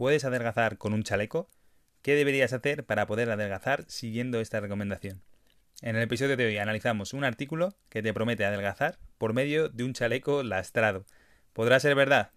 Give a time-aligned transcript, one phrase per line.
[0.00, 1.50] ¿Puedes adelgazar con un chaleco?
[2.00, 5.20] ¿Qué deberías hacer para poder adelgazar siguiendo esta recomendación?
[5.82, 9.84] En el episodio de hoy analizamos un artículo que te promete adelgazar por medio de
[9.84, 11.04] un chaleco lastrado.
[11.52, 12.30] ¿Podrá ser verdad?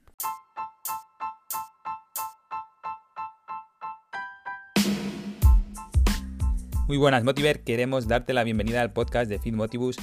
[6.90, 7.64] Muy buenas, Motiver.
[7.64, 9.96] Queremos darte la bienvenida al podcast de Fit Motivus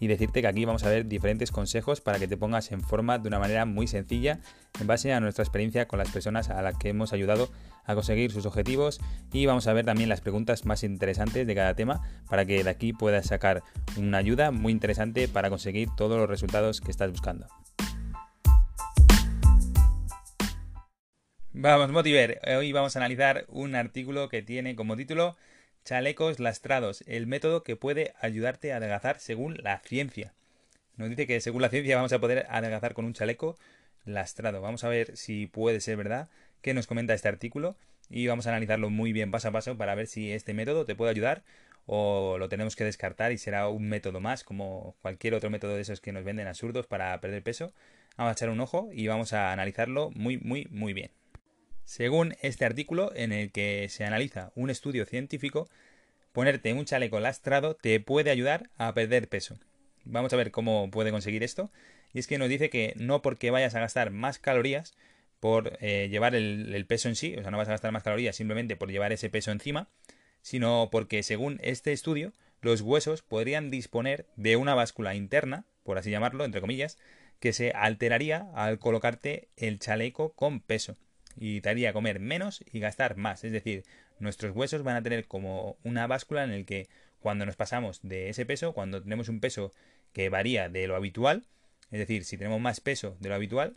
[0.00, 3.18] y decirte que aquí vamos a ver diferentes consejos para que te pongas en forma
[3.18, 4.40] de una manera muy sencilla
[4.80, 7.50] en base a nuestra experiencia con las personas a las que hemos ayudado
[7.84, 9.00] a conseguir sus objetivos
[9.32, 12.70] y vamos a ver también las preguntas más interesantes de cada tema para que de
[12.70, 13.62] aquí puedas sacar
[13.96, 17.46] una ayuda muy interesante para conseguir todos los resultados que estás buscando.
[21.60, 25.36] Vamos, Motiver, hoy vamos a analizar un artículo que tiene como título
[25.84, 30.34] Chalecos lastrados, el método que puede ayudarte a adelgazar según la ciencia.
[30.96, 33.56] Nos dice que según la ciencia vamos a poder adelgazar con un chaleco
[34.04, 34.60] lastrado.
[34.60, 36.28] Vamos a ver si puede ser verdad,
[36.60, 37.76] qué nos comenta este artículo
[38.10, 40.94] y vamos a analizarlo muy bien paso a paso para ver si este método te
[40.94, 41.42] puede ayudar
[41.86, 45.82] o lo tenemos que descartar y será un método más como cualquier otro método de
[45.82, 47.72] esos que nos venden absurdos para perder peso.
[48.16, 51.10] Vamos a echar un ojo y vamos a analizarlo muy muy muy bien.
[51.88, 55.70] Según este artículo en el que se analiza un estudio científico,
[56.32, 59.58] ponerte un chaleco lastrado te puede ayudar a perder peso.
[60.04, 61.70] Vamos a ver cómo puede conseguir esto.
[62.12, 64.98] Y es que nos dice que no porque vayas a gastar más calorías
[65.40, 68.02] por eh, llevar el, el, peso en sí, o sea, no vas a gastar más
[68.02, 69.88] calorías simplemente por llevar ese peso encima,
[70.42, 76.10] sino porque según este estudio, los huesos podrían disponer de una báscula interna, por así
[76.10, 76.98] llamarlo, entre comillas,
[77.40, 80.98] que se alteraría al colocarte el chaleco con peso
[81.38, 83.44] y te haría comer menos y gastar más.
[83.44, 83.84] Es decir,
[84.18, 86.88] nuestros huesos van a tener como una báscula en el que
[87.20, 89.72] cuando nos pasamos de ese peso, cuando tenemos un peso
[90.12, 91.44] que varía de lo habitual,
[91.90, 93.76] es decir, si tenemos más peso de lo habitual,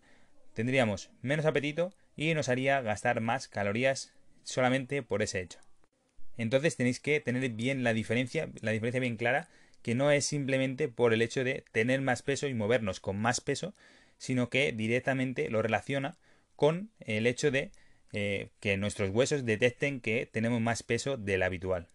[0.53, 5.59] tendríamos menos apetito y nos haría gastar más calorías solamente por ese hecho.
[6.37, 9.49] Entonces tenéis que tener bien la diferencia, la diferencia bien clara,
[9.81, 13.41] que no es simplemente por el hecho de tener más peso y movernos con más
[13.41, 13.73] peso,
[14.17, 16.17] sino que directamente lo relaciona
[16.61, 17.71] con el hecho de
[18.13, 21.89] eh, que nuestros huesos detecten que tenemos más peso del habitual.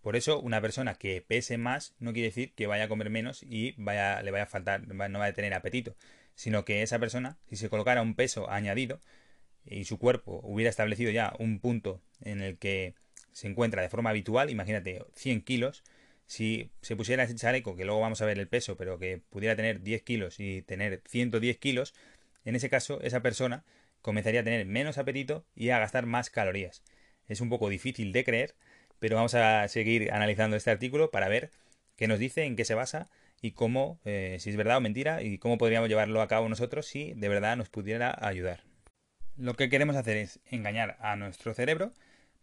[0.00, 3.42] Por eso, una persona que pese más no quiere decir que vaya a comer menos
[3.42, 5.96] y vaya, le vaya a faltar, no vaya a tener apetito,
[6.36, 9.00] sino que esa persona, si se colocara un peso añadido
[9.64, 12.94] y su cuerpo hubiera establecido ya un punto en el que
[13.32, 15.82] se encuentra de forma habitual, imagínate 100 kilos,
[16.26, 19.56] si se pusiera ese chaleco, que luego vamos a ver el peso, pero que pudiera
[19.56, 21.92] tener 10 kilos y tener 110 kilos,
[22.44, 23.64] en ese caso esa persona
[24.02, 26.82] comenzaría a tener menos apetito y a gastar más calorías.
[27.28, 28.54] Es un poco difícil de creer,
[28.98, 31.50] pero vamos a seguir analizando este artículo para ver
[31.96, 33.08] qué nos dice, en qué se basa
[33.40, 36.86] y cómo, eh, si es verdad o mentira, y cómo podríamos llevarlo a cabo nosotros
[36.86, 38.64] si de verdad nos pudiera ayudar.
[39.36, 41.92] Lo que queremos hacer es engañar a nuestro cerebro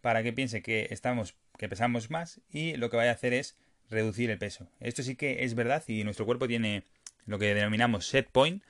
[0.00, 3.56] para que piense que estamos, que pesamos más y lo que vaya a hacer es
[3.90, 4.68] reducir el peso.
[4.80, 6.82] Esto sí que es verdad y nuestro cuerpo tiene
[7.24, 8.62] lo que denominamos set point,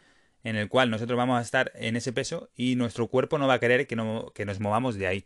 [0.45, 3.55] en el cual nosotros vamos a estar en ese peso y nuestro cuerpo no va
[3.55, 5.25] a querer que, no, que nos movamos de ahí.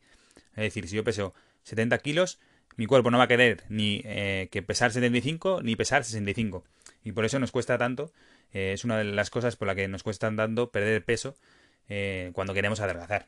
[0.50, 1.34] Es decir, si yo peso
[1.64, 2.38] 70 kilos,
[2.76, 6.64] mi cuerpo no va a querer ni eh, que pesar 75 ni pesar 65.
[7.04, 8.12] Y por eso nos cuesta tanto,
[8.52, 11.34] eh, es una de las cosas por las que nos cuesta tanto perder peso
[11.88, 13.26] eh, cuando queremos adelgazar.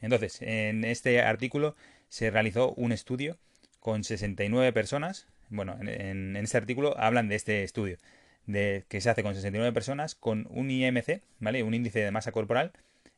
[0.00, 1.74] Entonces, en este artículo
[2.08, 3.38] se realizó un estudio
[3.80, 5.26] con 69 personas.
[5.48, 7.98] Bueno, en, en este artículo hablan de este estudio
[8.46, 11.62] de, que se hace con 69 personas con un IMC, ¿vale?
[11.62, 12.72] Un índice de masa corporal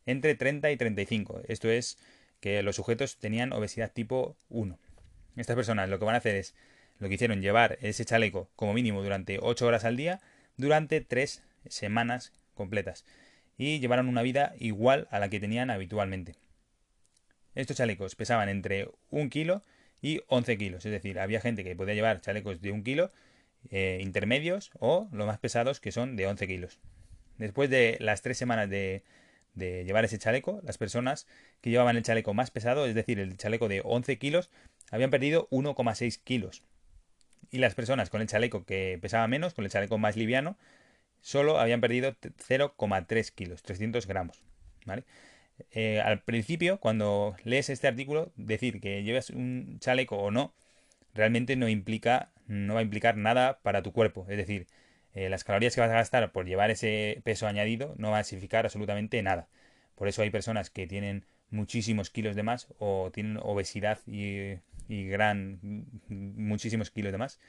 [0.07, 1.43] entre 30 y 35.
[1.49, 1.99] Esto es
[2.41, 4.79] que los sujetos tenían obesidad tipo 1.
[5.37, 6.55] Estas personas lo que van a hacer es,
[6.99, 10.21] lo que hicieron, llevar ese chaleco como mínimo durante 8 horas al día
[10.57, 13.05] durante 3 semanas completas.
[13.59, 16.37] Y llevaron una vida igual a la que tenían habitualmente.
[17.55, 19.63] Estos chalecos pesaban entre 1 kilo
[20.03, 20.85] y 11 kilos.
[20.85, 23.11] Es decir, había gente que podía llevar chalecos de 1 kilo
[23.71, 26.79] eh, intermedios o los más pesados que son de 11 kilos.
[27.39, 29.03] Después de las tres semanas de,
[29.55, 31.27] llevar ese chaleco, las personas
[31.61, 34.51] que llevaban el chaleco más pesado, es decir, el chaleco de 11 kilos,
[34.91, 36.63] habían perdido 1,6 kilos.
[37.51, 40.57] Y las personas con el chaleco que pesaba menos, con el chaleco más liviano,
[41.21, 44.43] solo habían perdido 0,3 kilos, 300 gramos.
[45.71, 50.55] Eh, al principio, cuando lees este artículo, decir que llevas un chaleco o no,
[51.15, 54.27] realmente no implica no va a implicar nada para tu cuerpo.
[54.29, 54.67] Es decir,
[55.15, 58.25] eh, las calorías que vas a gastar por llevar ese peso añadido no va a
[58.25, 59.49] significar absolutamente nada.
[59.95, 64.59] Por eso hay personas que tienen muchísimos kilos de más o tienen obesidad y,
[64.89, 65.59] gran
[66.09, 67.41] muchísimos kilos de más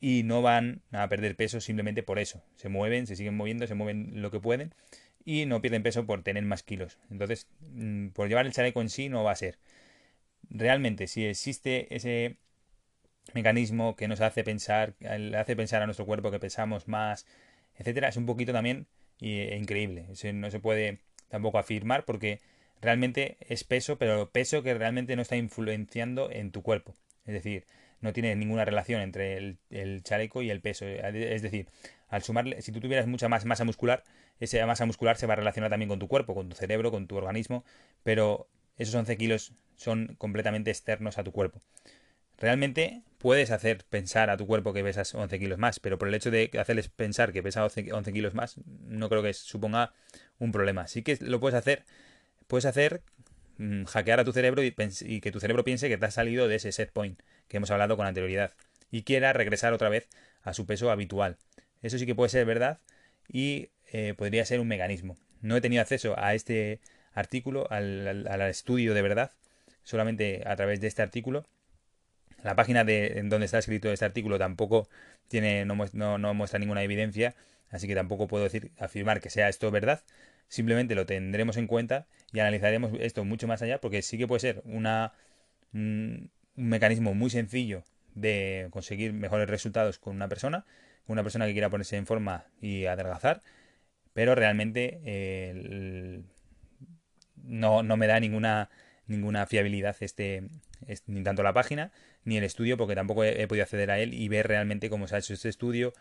[0.00, 2.42] y no van a perder peso simplemente por eso.
[2.56, 4.74] Se mueven, se siguen moviendo, se mueven lo que pueden
[5.24, 6.98] y no pierden peso por tener más kilos.
[7.10, 9.58] Entonces, mm, por llevar el chaleco en sí no va a ser.
[10.50, 12.36] Realmente, si existe ese
[13.34, 14.94] mecanismo que nos hace pensar,
[15.36, 17.26] hace pensar a nuestro cuerpo que pesamos más,
[17.76, 18.86] etcétera, es un poquito también
[19.20, 20.06] e increíble.
[20.34, 20.98] no se puede
[21.28, 22.40] tampoco afirmar porque
[22.80, 26.94] realmente es peso, pero peso que realmente no está influenciando en tu cuerpo.
[27.24, 27.64] Es decir,
[28.00, 29.36] no tiene ninguna relación entre
[29.70, 30.84] el, chaleco y el peso.
[30.86, 31.68] Es decir,
[32.08, 34.02] al sumarle, si tú tuvieras mucha más masa muscular,
[34.40, 37.06] esa masa muscular se va a relacionar también con tu cuerpo, con tu cerebro, con
[37.06, 37.64] tu organismo,
[38.02, 41.60] pero esos 11 kilos son completamente externos a tu cuerpo.
[42.42, 46.14] Realmente puedes hacer pensar a tu cuerpo que pesas 11 kilos más, pero por el
[46.14, 49.94] hecho de hacerles pensar que pesa 11, 11 kilos más, no creo que suponga
[50.38, 50.86] un problema.
[50.86, 51.84] Sí que lo puedes hacer,
[52.46, 53.02] puedes hacer
[53.58, 54.72] Mm, hackear a tu cerebro y,
[55.20, 57.96] que tu cerebro piense que te has salido de ese set point que hemos hablado
[57.96, 58.52] con anterioridad
[58.90, 60.08] y quiera regresar otra vez
[60.42, 61.36] a su peso habitual.
[61.80, 62.80] Eso sí que puede ser verdad
[63.28, 65.16] y eh, podría ser un mecanismo.
[65.42, 66.80] No he tenido acceso a este
[67.12, 69.32] artículo, al, estudio de verdad,
[69.84, 71.46] solamente a través de este artículo.
[72.42, 74.88] La página de en donde está escrito este artículo tampoco
[75.28, 77.34] tiene, no, no muestra ninguna evidencia,
[77.70, 80.02] así que tampoco puedo decir, afirmar que sea esto verdad,
[80.48, 84.40] simplemente lo tendremos en cuenta y analizaremos esto mucho más allá porque sí que puede
[84.40, 85.14] ser una,
[85.72, 87.84] un, mecanismo muy sencillo
[88.14, 90.66] de conseguir mejores resultados con una persona,
[91.06, 93.40] una persona que quiera ponerse en forma y adelgazar,
[94.12, 95.00] pero realmente
[97.36, 98.68] no, no, me da ninguna,
[99.06, 100.44] ninguna fiabilidad este,
[101.06, 101.92] ni tanto la página
[102.24, 105.16] ni el estudio porque tampoco he, podido acceder a él y ver realmente cómo se
[105.16, 105.92] ha hecho este estudio,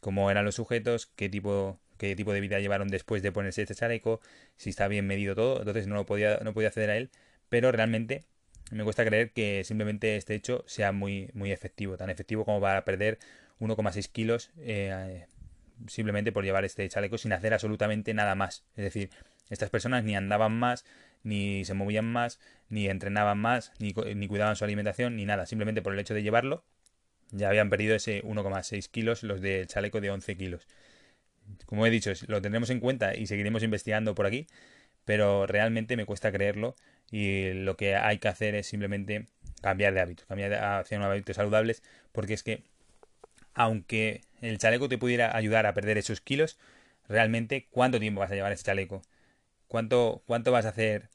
[0.00, 3.74] cómo eran los sujetos, qué tipo qué tipo de vida llevaron después de ponerse este
[3.74, 4.22] chaleco,
[4.56, 7.10] si está bien medido todo, entonces no, podía, no podía acceder a él,
[7.50, 8.24] pero realmente
[8.70, 12.86] me cuesta creer que simplemente este hecho sea muy, muy efectivo, tan efectivo como para
[12.86, 13.18] perder
[13.60, 15.26] 1,6 kilos eh,
[15.88, 18.64] simplemente por llevar este chaleco sin hacer absolutamente nada más.
[18.76, 19.10] Es decir,
[19.50, 20.84] estas personas ni andaban más,
[21.22, 25.46] ni se movían más, ni entrenaban más, ni, ni cuidaban su alimentación, ni nada.
[25.46, 26.64] Simplemente por el hecho de llevarlo,
[27.30, 30.66] ya habían perdido ese 1,6 kilos los del chaleco de 11 kilos
[31.66, 34.46] como he dicho, lo tendremos en cuenta y seguiremos investigando por aquí,
[35.04, 36.76] pero realmente me cuesta creerlo
[37.10, 39.26] y lo que hay que hacer es simplemente
[39.62, 41.82] cambiar de hábito, cambiar hacia unos hábitos saludables,
[42.12, 42.62] porque es que
[43.54, 46.58] aunque el chaleco te pudiera ayudar a perder esos kilos,
[47.08, 49.02] realmente cuánto tiempo vas a llevar ese chaleco,
[49.70, 51.08] cuánto, cuánto vas a hacer,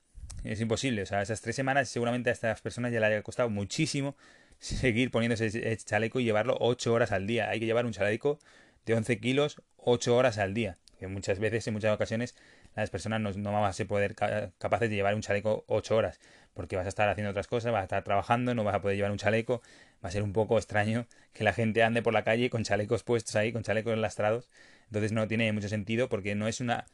[0.43, 3.49] es imposible, o sea, esas tres semanas seguramente a estas personas ya le haya costado
[3.51, 4.15] muchísimo
[4.57, 8.39] seguir poniéndose ese chaleco y llevarlo ocho horas al día, hay que llevar un chaleco
[8.85, 10.77] de 11 kilos 8 horas al día.
[10.99, 12.35] Que muchas veces, en muchas ocasiones,
[12.75, 16.19] las personas no, no van a ser poder, capaces de llevar un chaleco 8 horas.
[16.53, 18.95] Porque vas a estar haciendo otras cosas, vas a estar trabajando, no vas a poder
[18.95, 19.61] llevar un chaleco.
[20.03, 23.03] Va a ser un poco extraño que la gente ande por la calle con chalecos
[23.03, 24.49] puestos ahí, con chalecos lastrados.
[24.85, 26.85] Entonces no tiene mucho sentido porque no es una,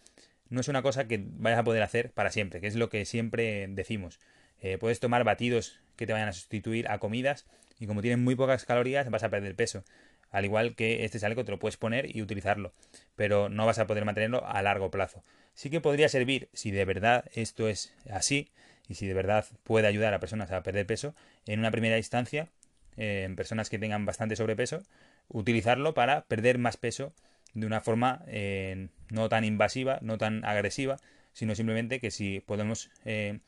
[0.52, 3.06] no es una cosa que vayas a poder hacer para siempre, que es lo que
[3.06, 4.20] siempre decimos.
[4.60, 7.48] Eh, puedes tomar batidos que te vayan a sustituir a comidas
[7.80, 9.84] y como tienen muy pocas calorías vas a perder peso.
[10.30, 12.74] Al igual que este chaleco te lo puedes poner y utilizarlo,
[13.16, 15.24] pero no vas a poder mantenerlo a largo plazo.
[15.54, 18.52] Sí que podría servir si de verdad esto es así
[18.88, 21.16] y si de verdad puede ayudar a personas a perder peso,
[21.46, 22.50] en una primera instancia,
[22.98, 24.84] eh, en personas que tengan bastante sobrepeso,
[25.30, 27.14] utilizarlo para perder más peso
[27.54, 30.98] de una forma eh, no tan invasiva, no tan agresiva,
[31.34, 33.40] sino simplemente que si podemos eh,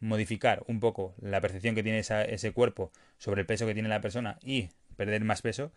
[0.00, 4.00] modificar un poco la percepción que tiene ese cuerpo sobre el peso que tiene la
[4.00, 5.72] persona y perder más peso,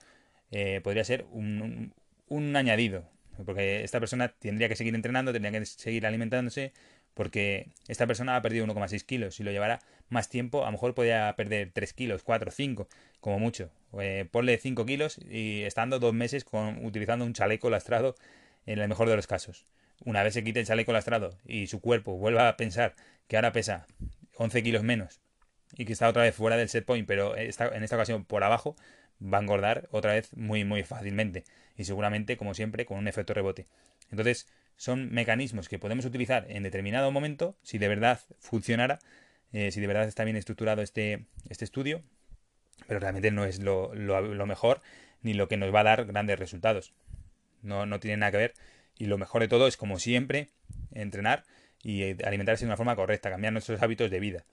[0.51, 1.93] eh, podría ser un,
[2.27, 3.09] un, añadido.
[3.45, 6.73] Porque esta persona tendría que seguir entrenando, tendría que seguir alimentándose,
[7.19, 9.35] porque esta persona ha perdido 1,6 kilos.
[9.35, 12.87] Si lo llevara más tiempo, a lo mejor podría perder 3 kilos, 4, 5,
[13.19, 13.71] como mucho.
[13.99, 18.15] Eh, ponle 5 kilos y estando dos meses con, utilizando un chaleco lastrado
[18.65, 19.65] en el mejor de los casos.
[20.05, 22.95] Una vez se quite el chaleco lastrado y su cuerpo vuelva a pensar
[23.27, 23.85] que ahora pesa
[24.37, 25.19] 11 kilos menos
[25.75, 28.45] y que está otra vez fuera del set point, pero está, en esta ocasión por
[28.45, 28.77] abajo,
[29.21, 31.43] va a engordar otra vez muy muy fácilmente
[31.75, 33.67] y seguramente como siempre con un efecto rebote.
[34.09, 34.47] Entonces
[34.79, 38.99] son mecanismos que podemos utilizar en determinado momento si de verdad funcionara,
[39.51, 42.01] eh, si de verdad está bien estructurado este, este estudio,
[42.87, 44.79] pero realmente no es lo, lo, mejor
[45.21, 46.93] ni lo que nos va a dar grandes resultados.
[47.61, 48.53] No, no tiene nada que ver
[48.97, 50.47] y lo mejor de todo es como siempre
[50.93, 51.43] entrenar
[51.83, 54.45] y eh, alimentarse de una forma correcta, cambiar nuestros hábitos de vida.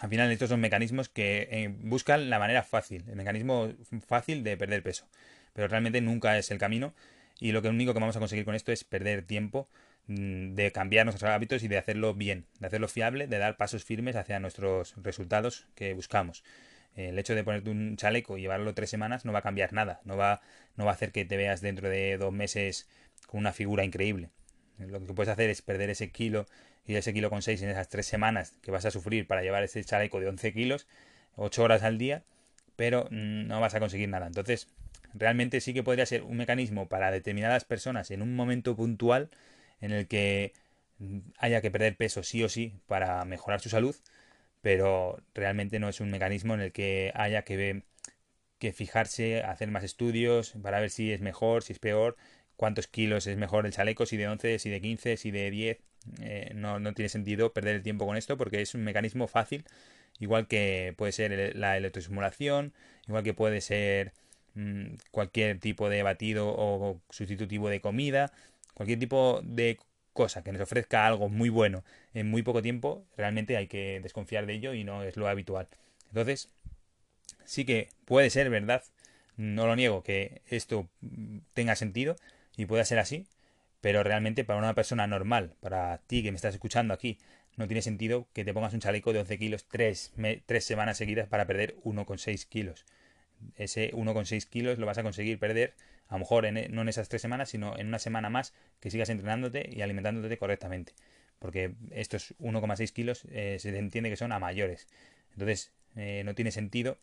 [0.00, 3.70] Al final estos son mecanismos que eh, buscan la manera fácil, el mecanismo
[4.06, 5.06] fácil de perder peso.
[5.52, 6.94] Pero realmente nunca es el camino
[7.38, 9.68] y lo que único que vamos a conseguir con esto es perder tiempo
[10.06, 13.84] mm, de cambiar nuestros hábitos y de hacerlo bien, de hacerlo fiable, de dar pasos
[13.84, 16.44] firmes hacia nuestros resultados que buscamos.
[16.94, 20.00] El hecho de ponerte un chaleco y llevarlo tres semanas no va a cambiar nada,
[20.04, 20.42] no va,
[20.76, 22.88] no va a hacer que te veas dentro de dos meses
[23.26, 24.30] con una figura increíble.
[24.78, 26.46] Lo que puedes hacer es perder ese kilo
[26.86, 29.62] y ese kilo con 6 en esas tres semanas que vas a sufrir para llevar
[29.62, 30.86] ese chaleco de 11 kilos,
[31.36, 32.24] 8 horas al día,
[32.76, 34.26] pero mm, no vas a conseguir nada.
[34.26, 34.68] Entonces,
[35.14, 39.30] realmente sí que podría ser un mecanismo para determinadas personas en un momento puntual
[39.80, 40.52] en el que
[41.38, 43.96] haya que perder peso sí o sí para mejorar su salud,
[44.60, 47.82] pero realmente no es un mecanismo en el que haya que,
[48.58, 52.16] que fijarse, hacer más estudios para ver si es mejor, si es peor,
[52.56, 55.78] cuántos kilos es mejor el chaleco, si de 11, si de 15, si de 10.
[56.20, 59.64] Eh, no, no tiene sentido perder el tiempo con esto porque es un mecanismo fácil,
[60.18, 62.72] igual que puede ser la electroestimulación,
[63.06, 64.12] igual que puede ser
[64.54, 68.32] mm, cualquier tipo de batido o sustitutivo de comida,
[68.74, 69.78] cualquier tipo de
[70.12, 74.46] cosa que nos ofrezca algo muy bueno en muy poco tiempo, realmente hay que desconfiar
[74.46, 75.68] de ello y no es lo habitual.
[76.08, 76.50] Entonces,
[77.44, 78.82] sí que puede ser verdad,
[79.36, 80.88] no lo niego, que esto
[81.54, 82.16] tenga sentido
[82.56, 83.26] y pueda ser así,
[83.80, 87.18] pero realmente para una persona normal, para ti que me estás escuchando aquí,
[87.56, 90.12] no tiene sentido que te pongas un chaleco de 11 kilos tres,
[90.46, 92.86] tres semanas seguidas para perder 1,6 kilos.
[93.56, 95.74] Ese 1,6 kilos lo vas a conseguir perder,
[96.08, 99.08] a lo mejor no en esas tres semanas, sino en una semana más que sigas
[99.08, 100.92] entrenándote y alimentándote correctamente.
[101.38, 104.86] Porque estos 1,6 kilos eh, se entiende que son a mayores.
[105.32, 106.98] Entonces, eh, no tiene sentido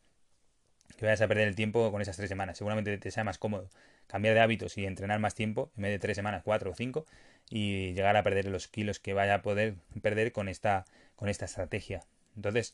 [0.97, 2.57] que vayas a perder el tiempo con esas tres semanas.
[2.57, 3.69] Seguramente te sea más cómodo
[4.09, 7.05] cambiar de hábitos y entrenar más tiempo, en vez de tres semanas, cuatro o cinco,
[7.49, 11.45] y llegar a perder los kilos que vaya a poder perder con esta, con esta
[11.45, 12.01] estrategia.
[12.35, 12.73] Entonces,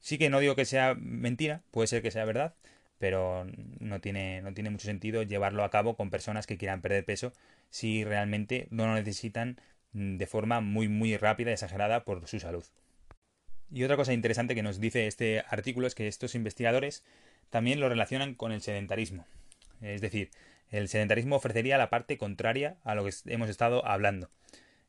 [0.00, 2.54] sí que no digo que sea mentira, puede ser que sea verdad,
[2.98, 3.46] pero
[3.80, 7.32] no tiene, no tiene mucho sentido llevarlo a cabo con personas que quieran perder peso
[7.70, 9.60] si realmente no lo necesitan
[9.92, 12.64] de forma muy, muy rápida y exagerada por su salud.
[13.70, 17.04] Y otra cosa interesante que nos dice este artículo es que estos investigadores
[17.50, 19.26] también lo relacionan con el sedentarismo.
[19.80, 20.30] Es decir,
[20.70, 24.30] el sedentarismo ofrecería la parte contraria a lo que hemos estado hablando.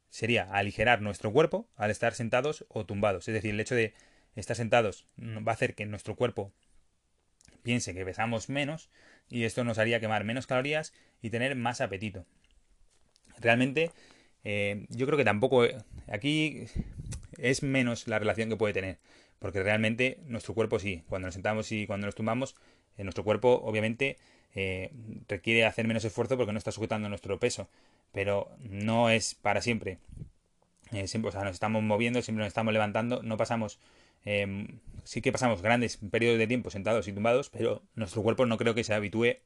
[0.09, 3.27] Sería aligerar nuestro cuerpo al estar sentados o tumbados.
[3.27, 3.93] Es decir, el hecho de
[4.35, 6.51] estar sentados va a hacer que nuestro cuerpo
[7.65, 8.89] piense que pesamos menos
[9.27, 12.25] y esto nos haría quemar menos calorías y tener más apetito.
[13.39, 13.91] Realmente,
[14.43, 15.65] eh, yo creo que tampoco
[16.07, 16.65] aquí
[17.37, 18.99] es menos la relación que puede tener,
[19.39, 22.55] porque realmente nuestro cuerpo sí, cuando nos sentamos y cuando nos tumbamos,
[22.97, 24.17] en nuestro cuerpo obviamente
[24.53, 24.91] eh,
[25.27, 27.67] requiere hacer menos esfuerzo porque no está sujetando nuestro peso,
[28.13, 29.97] pero no es para siempre.
[30.91, 33.79] Eh, siempre o sea, nos estamos moviendo, siempre nos estamos levantando, no pasamos,
[34.25, 38.57] em, sí que pasamos grandes periodos de tiempo sentados y tumbados, pero nuestro cuerpo no
[38.57, 39.37] creo que se habitúe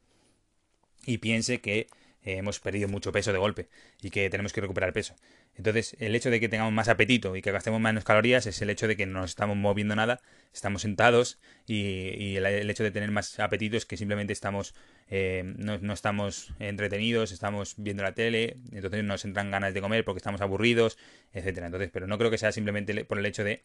[1.06, 1.88] y piense que
[2.24, 3.70] eh, hemos perdido mucho peso de golpe
[4.02, 5.16] y que tenemos que recuperar peso.
[5.56, 8.70] Entonces, el hecho de que tengamos más apetito y que gastemos menos calorías es el
[8.70, 10.22] hecho de que no estamos moviendo nada,
[10.54, 14.76] estamos sentados y, el, hecho de tener más apetito es que simplemente estamos,
[15.10, 20.18] eh, no, estamos entretenidos, estamos viendo la tele, entonces nos entran ganas de comer porque
[20.18, 20.98] estamos aburridos,
[21.34, 21.68] etcétera.
[21.68, 23.64] Entonces, pero no creo que sea simplemente por el hecho de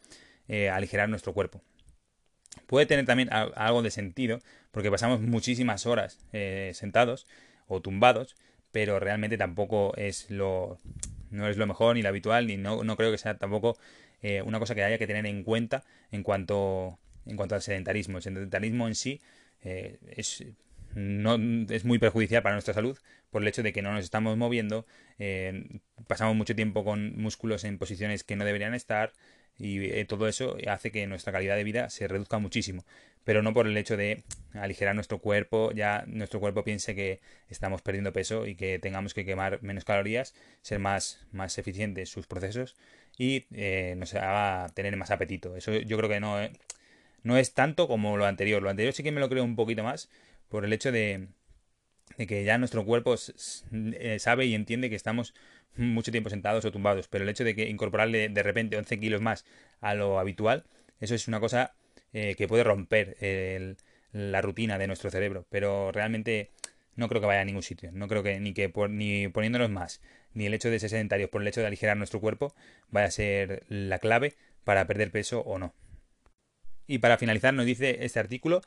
[0.48, 1.62] eh, aligerar nuestro cuerpo.
[2.66, 6.18] Puede tener también algo de sentido porque pasamos muchísimas horas
[6.72, 7.26] sentados
[7.66, 8.36] o tumbados,
[8.70, 10.78] pero realmente tampoco es lo,
[11.30, 13.76] no es lo mejor ni lo habitual, ni no, no creo que sea tampoco
[14.22, 18.16] eh, una cosa que haya que tener en cuenta en cuanto, en cuanto al sedentarismo.
[18.16, 19.20] El sedentarismo en sí
[19.62, 20.44] eh, es,
[20.94, 21.36] no,
[21.72, 22.98] es muy perjudicial para nuestra salud
[23.30, 24.86] por el hecho de que no nos estamos moviendo,
[25.18, 29.12] eh, pasamos mucho tiempo con músculos en posiciones que no deberían estar,
[29.58, 32.84] y eh, todo eso hace que nuestra calidad de vida se reduzca muchísimo.
[33.24, 34.22] Pero no por el hecho de
[34.52, 39.24] aligerar nuestro cuerpo, ya nuestro cuerpo piense que estamos perdiendo peso y que tengamos que
[39.24, 42.76] quemar menos calorías, ser más, más eficientes sus procesos
[43.16, 45.56] y eh, nos haga tener más apetito.
[45.56, 46.52] Eso yo creo que no, eh,
[47.22, 48.62] no es tanto como lo anterior.
[48.62, 50.10] Lo anterior sí que me lo creo un poquito más
[50.54, 51.26] por el hecho de,
[52.16, 55.34] que ya nuestro cuerpo sabe y entiende que estamos
[55.74, 59.20] mucho tiempo sentados o tumbados, pero el hecho de que incorporarle de repente 11 kilos
[59.20, 59.44] más
[59.80, 60.62] a lo habitual,
[61.00, 61.74] eso es una cosa
[62.12, 63.16] eh, que puede romper
[64.12, 66.52] la rutina de nuestro cerebro, pero realmente
[66.94, 70.00] no creo que vaya a ningún sitio, no creo que ni que ni poniéndonos más,
[70.34, 72.54] ni el hecho de ser sedentarios por el hecho de aligerar nuestro cuerpo
[72.90, 75.74] vaya a ser la clave para perder peso o no.
[76.86, 78.60] Y para finalizar nos dice este artículo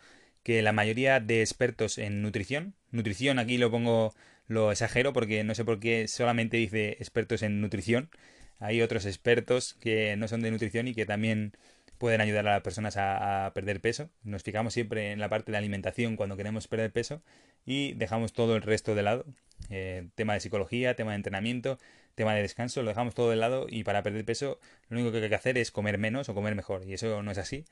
[0.48, 4.16] que la mayoría de expertos en nutrición, nutrición aquí lo pongo
[4.48, 8.10] lo exagero porque no sé por qué solamente dice expertos en nutrición.
[8.58, 11.52] Hay otros expertos que no son de nutrición y que también
[11.98, 14.10] pueden ayudar a las personas a, perder peso.
[14.24, 17.22] Nos fijamos siempre en la parte de alimentación cuando queremos perder peso
[17.66, 19.26] y dejamos todo el resto de lado.
[19.70, 21.78] Eh, tema de psicología, tema de entrenamiento,
[22.16, 25.22] tema de descanso, lo dejamos todo de lado y para perder peso lo único que
[25.22, 27.66] hay que hacer es comer menos o comer mejor y eso no es así.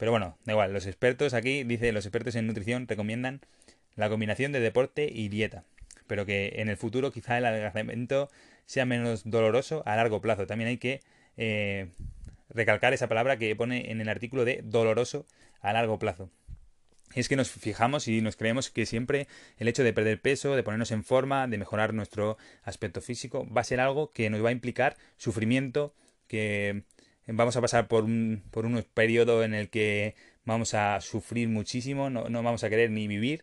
[0.00, 3.40] Pero bueno, da igual, los expertos aquí, dice, los expertos en nutrición recomiendan
[3.94, 5.62] la combinación de deporte y dieta
[6.10, 8.30] pero que en el futuro quizá el adelgazamiento
[8.66, 10.44] sea menos doloroso a largo plazo.
[10.44, 11.02] También hay que
[11.36, 11.90] eh,
[12.48, 15.24] recalcar esa palabra que pone en el artículo de doloroso
[15.60, 16.28] a largo plazo.
[17.14, 20.64] Es que nos fijamos y nos creemos que siempre el hecho de perder peso, de
[20.64, 24.48] ponernos en forma, de mejorar nuestro aspecto físico, va a ser algo que nos va
[24.48, 25.94] a implicar sufrimiento,
[26.26, 26.82] que
[27.26, 32.10] vamos a pasar por un, por un periodo en el que vamos a sufrir muchísimo,
[32.10, 33.42] no, no vamos a querer ni vivir,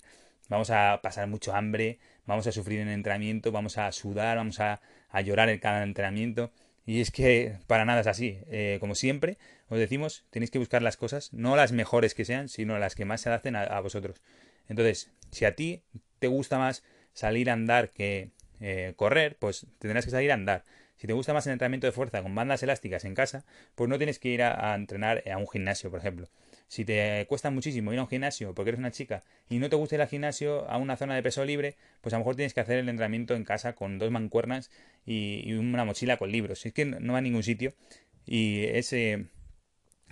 [0.50, 4.60] vamos a pasar mucho hambre, vamos a sufrir en el entrenamiento, vamos a sudar, vamos
[4.60, 6.52] a, a llorar en cada entrenamiento.
[6.86, 8.40] Y es que para nada es así.
[8.48, 12.48] Eh, como siempre, os decimos, tenéis que buscar las cosas, no las mejores que sean,
[12.48, 14.22] sino las que más se adapten a, vosotros.
[14.70, 15.84] Entonces, si a ti
[16.20, 18.32] te gusta más salir a andar que
[18.62, 20.64] eh, correr, pues tendrás que salir a andar.
[20.98, 23.98] Si te gusta más el entrenamiento de fuerza con bandas elásticas en casa, pues no
[23.98, 26.28] tienes que ir a entrenar a un gimnasio, por ejemplo.
[26.70, 29.78] Si te cuesta muchísimo ir a un gimnasio porque eres una chica y no te
[29.78, 32.54] gusta ir al gimnasio a una zona de peso libre, pues a lo mejor tienes
[32.54, 34.70] que hacer el entrenamiento en casa con dos mancuernas
[35.06, 36.66] y, una mochila con libros.
[36.66, 37.74] Es que no va a ningún sitio
[38.26, 39.28] y ese,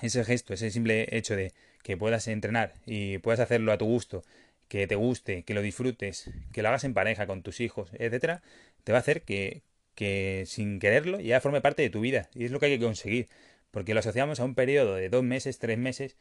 [0.02, 1.52] ese gesto, ese simple hecho de
[1.84, 4.24] que puedas entrenar y puedas hacerlo a tu gusto,
[4.70, 8.42] que te guste, que lo disfrutes, que lo hagas en pareja con tus hijos, etcétera,
[8.86, 9.62] te va a hacer que,
[9.96, 12.30] que sin quererlo ya forme parte de tu vida.
[12.36, 13.28] Y es lo que hay que conseguir.
[13.72, 16.18] Porque lo asociamos a un periodo de dos meses, tres meses,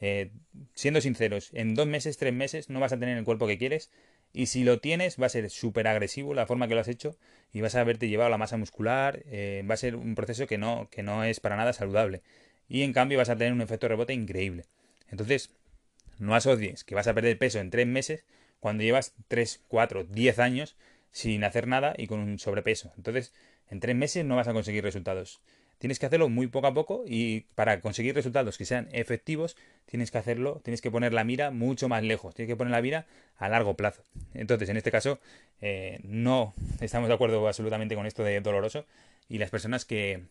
[0.00, 0.30] eh,
[0.74, 3.90] siendo sinceros, en dos meses, tres meses no vas a tener el cuerpo que quieres
[4.32, 7.16] y si lo tienes va a ser súper agresivo la forma que lo has hecho
[7.52, 10.58] y vas a haberte llevado la masa muscular, eh, va a ser un proceso que
[10.58, 12.22] no, que no es para nada saludable
[12.68, 14.64] y en cambio vas a tener un efecto rebote increíble.
[15.08, 15.50] Entonces,
[16.18, 18.24] no asocies que vas a perder peso en tres meses
[18.58, 20.76] cuando llevas tres, cuatro, diez años
[21.14, 22.92] sin hacer nada y con un sobrepeso.
[22.96, 23.32] Entonces,
[23.70, 25.40] en tres meses no vas a conseguir resultados.
[25.78, 29.56] Tienes que hacerlo muy poco a poco y para conseguir resultados que sean efectivos,
[29.86, 32.82] tienes que hacerlo, tienes que poner la mira mucho más lejos, tienes que poner la
[32.82, 33.06] mira
[33.36, 34.02] a largo plazo.
[34.34, 35.20] Entonces, en este caso,
[35.60, 38.84] eh, no estamos de acuerdo absolutamente con esto de doloroso
[39.28, 40.24] y las personas que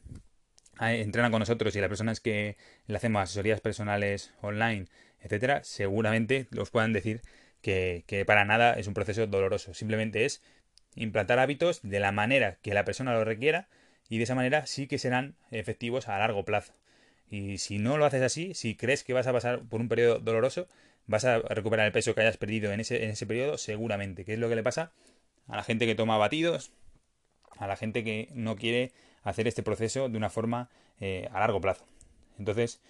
[0.79, 4.87] ah, entrenan con nosotros y las personas que le hacemos asesorías personales online,
[5.21, 7.21] etcétera, seguramente los puedan decir
[7.61, 9.73] que, que para nada es un proceso doloroso.
[9.73, 10.41] Simplemente es
[10.95, 13.67] implantar hábitos de la manera que la persona lo requiera
[14.09, 16.73] y de esa manera sí que serán efectivos a largo plazo.
[17.29, 20.19] Y si no lo haces así, si crees que vas a pasar por un periodo
[20.19, 20.67] doloroso,
[21.07, 24.33] vas a recuperar el peso que hayas perdido en ese, en ese periodo seguramente, que
[24.33, 24.91] es lo que le pasa
[25.47, 26.71] a la gente que toma batidos,
[27.57, 28.91] a la gente que no quiere
[29.23, 31.85] hacer este proceso de una forma eh, a largo plazo.
[32.37, 32.81] Entonces,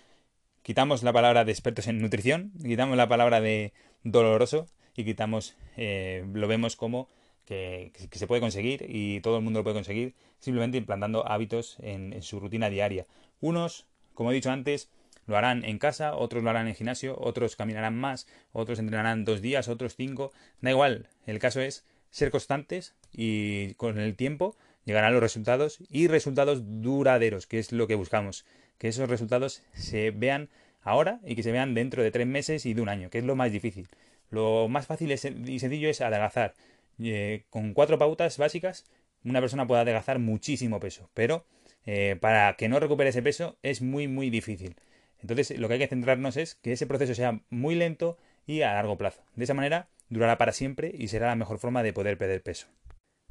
[0.62, 6.26] quitamos la palabra de expertos en nutrición, quitamos la palabra de doloroso y quitamos, eh,
[6.34, 7.10] lo vemos como
[7.46, 12.22] que, se puede conseguir y todo el mundo lo puede conseguir simplemente implantando hábitos en,
[12.22, 13.06] su rutina diaria.
[13.42, 14.90] Unos, como he dicho antes,
[15.26, 19.42] lo harán en casa, otros lo harán en gimnasio, otros caminarán más, otros entrenarán dos
[19.42, 20.32] días, otros cinco.
[20.62, 26.08] Da igual, el caso es ser constantes y con el tiempo llegarán los resultados y
[26.08, 28.46] resultados duraderos, que es lo que buscamos.
[28.78, 30.50] Que esos resultados se vean
[30.82, 33.24] ahora y que se vean dentro de tres meses y de un año, que es
[33.24, 33.88] lo más difícil.
[34.30, 36.56] Lo más fácil y sencillo es adelgazar.
[37.00, 38.86] Eh, con cuatro pautas básicas,
[39.24, 41.46] una persona puede adelgazar muchísimo peso, pero
[41.86, 44.76] eh, para que no recupere ese peso es muy, muy difícil.
[45.22, 48.74] Entonces, lo que hay que centrarnos es que ese proceso sea muy lento y a
[48.74, 49.24] largo plazo.
[49.36, 52.68] De esa manera, durará para siempre y será la mejor forma de poder perder peso.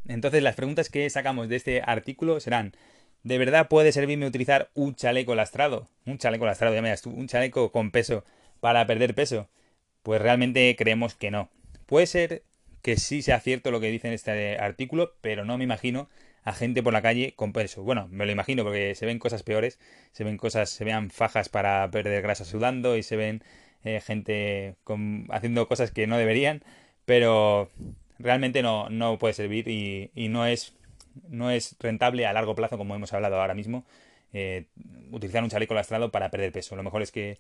[0.09, 2.72] Entonces, las preguntas que sacamos de este artículo serán:
[3.22, 5.88] ¿de verdad puede servirme utilizar un chaleco lastrado?
[6.07, 8.25] Un chaleco lastrado, ya me das tú, un chaleco con peso
[8.61, 9.48] para perder peso.
[10.03, 11.51] Pues realmente creemos que no.
[11.87, 12.42] Puede ser
[12.83, 16.09] que sí sea cierto lo que dice en este artículo, pero no me imagino
[16.45, 17.83] a gente por la calle con peso.
[17.83, 19.79] Bueno, me lo imagino porque se ven cosas peores,
[20.12, 23.42] se ven cosas, se vean fajas para perder grasa sudando y se ven
[23.85, 24.77] eh, gente
[25.31, 26.62] haciendo cosas que no deberían,
[27.05, 27.71] pero
[28.18, 30.75] realmente no, no puede servir y, no, es,
[31.29, 33.85] no es rentable a largo plazo, como hemos hablado ahora mismo,
[34.33, 34.66] eh,
[35.12, 36.75] utilizar un chaleco lastrado para perder peso.
[36.75, 37.38] Lo mejor es que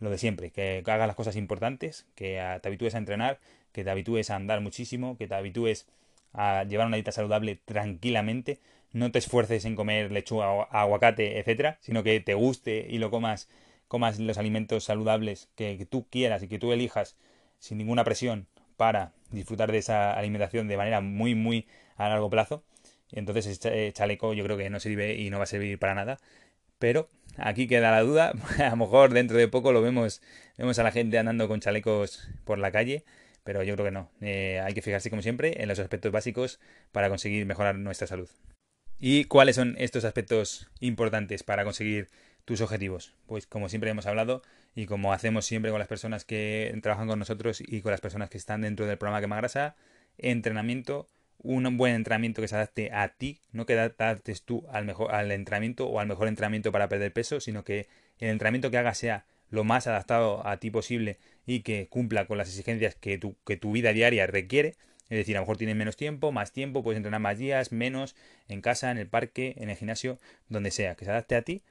[0.00, 3.38] lo de siempre, que hagas las cosas importantes, que te habitúes a entrenar,
[3.74, 5.86] que te habitúes a andar muchísimo, que te habitúes
[6.32, 8.60] a llevar una dieta saludable tranquilamente,
[8.92, 13.48] no te esfuerces en comer lechuga, aguacate, etcétera, sino que te guste y lo comas,
[13.88, 17.16] comas los alimentos saludables que, tú quieras y que tú elijas
[17.58, 22.62] sin ninguna presión para disfrutar de esa alimentación de manera muy, muy a largo plazo.
[23.10, 26.18] Entonces este chaleco yo creo que no sirve y no va a servir para nada.
[26.78, 28.32] Pero aquí queda la duda.
[28.58, 30.22] A lo mejor dentro de poco lo vemos,
[30.58, 33.04] vemos a la gente andando con chalecos por la calle,
[33.44, 34.10] pero yo creo que no.
[34.20, 36.58] Eh, hay que fijarse como siempre en los aspectos básicos
[36.90, 38.28] para conseguir mejorar nuestra salud.
[38.98, 42.08] ¿Y cuáles son estos aspectos importantes para conseguir
[42.44, 43.14] tus objetivos?
[43.26, 44.42] Pues como siempre hemos hablado
[44.74, 48.30] y como hacemos siempre con las personas que trabajan con nosotros y con las personas
[48.30, 49.76] que están dentro del programa Quema Grasa,
[50.16, 55.14] entrenamiento, un buen entrenamiento que se adapte a ti, no que adaptes tú al mejor
[55.14, 58.96] al entrenamiento o al mejor entrenamiento para perder peso, sino que el entrenamiento que hagas
[58.96, 63.36] sea lo más adaptado a ti posible y que cumpla con las exigencias que tu,
[63.46, 64.74] que tu vida diaria requiere.
[65.10, 68.16] Es decir, a lo mejor tienes menos tiempo, más tiempo, puedes entrenar más días, menos,
[68.48, 71.62] en casa, en el parque, en el gimnasio, donde sea, que se adapte a ti.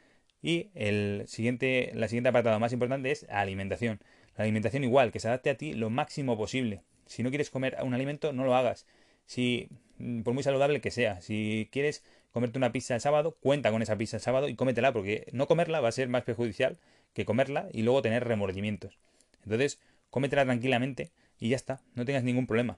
[0.41, 4.00] Y el siguiente, la siguiente apartado más importante es alimentación.
[4.38, 6.84] La alimentación igual, que se adapte a ti lo máximo posible.
[7.06, 8.86] Si no quieres comer un alimento, no lo hagas.
[9.26, 13.72] Si, mm, por muy saludable que sea, si quieres comerte una pizza el sábado, cuenta
[13.72, 16.78] con esa pizza el sábado y cómetela, porque no comerla va a ser más perjudicial
[17.13, 18.97] que comerla y luego tener remordimientos.
[19.43, 22.78] Entonces, cómetela tranquilamente y ya está, no tengas ningún problema.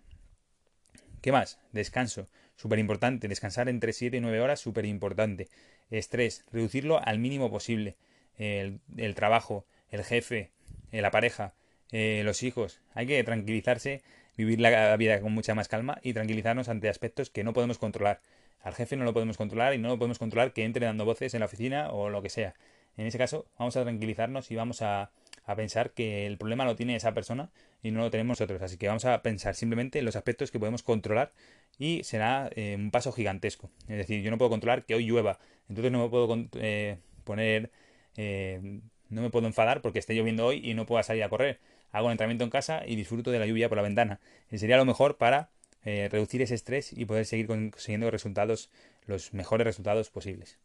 [1.21, 1.59] ¿Qué más?
[1.71, 3.27] Descanso, súper importante.
[3.27, 5.49] Descansar entre 7 y 9 horas, súper importante.
[5.89, 7.95] Estrés, reducirlo al mínimo posible.
[8.37, 8.79] El,
[9.15, 10.51] trabajo, el jefe,
[10.91, 11.55] eh, la pareja,
[11.91, 12.79] eh, los hijos.
[12.93, 14.03] Hay que tranquilizarse
[14.37, 18.21] vivir la vida con mucha más calma y tranquilizarnos ante aspectos que no podemos controlar.
[18.61, 21.33] Al jefe no lo podemos controlar y no lo podemos controlar que entre dando voces
[21.33, 22.55] en la oficina o lo que sea.
[22.97, 25.11] En ese caso, vamos a tranquilizarnos y vamos a,
[25.55, 27.51] pensar que el problema lo tiene esa persona
[27.83, 28.61] y no lo tenemos nosotros.
[28.61, 31.33] Así que vamos a pensar simplemente en los aspectos que podemos controlar
[31.77, 33.69] y será eh, un paso gigantesco.
[33.87, 35.37] Es decir, yo no puedo controlar que hoy llueva,
[35.69, 37.69] entonces no me puedo eh, poner,
[38.17, 38.79] eh,
[39.09, 41.59] no me puedo enfadar porque esté lloviendo hoy y no pueda salir a correr
[41.91, 44.19] hago un entrenamiento en casa y disfruto de la lluvia por la ventana.
[44.53, 45.49] Sería lo mejor para
[45.85, 48.69] reducir ese estrés y poder seguir consiguiendo resultados,
[49.05, 50.57] los mejores resultados posibles.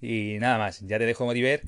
[0.00, 1.60] Y nada más, ya te dejo motivar.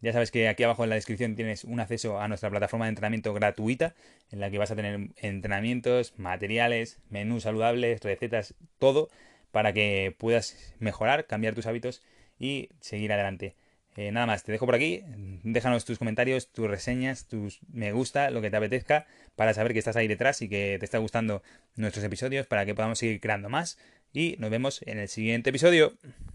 [0.00, 2.90] Ya sabes que aquí abajo en la descripción tienes un acceso a nuestra plataforma de
[2.90, 3.94] entrenamiento gratuita,
[4.30, 9.08] en la que vas a tener entrenamientos, materiales, menús saludables, recetas, todo
[9.50, 12.02] para que puedas mejorar, cambiar tus hábitos
[12.38, 13.56] y seguir adelante.
[13.96, 15.02] Eh, nada más, te dejo por aquí.
[15.42, 19.78] Déjanos tus comentarios, tus reseñas, tus me gusta, lo que te apetezca, para saber que
[19.78, 21.42] estás ahí detrás y que te está gustando
[21.74, 23.78] nuestros episodios, para que podamos seguir creando más.
[24.12, 25.94] Y nos vemos en el siguiente episodio.